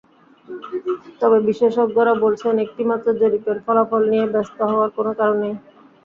[1.21, 5.55] তবে বিশেষজ্ঞরা বলছেন, একটি মাত্র জরিপের ফলাফল নিয়ে ব্যস্ত হওয়ার কোনো কারণ নেই।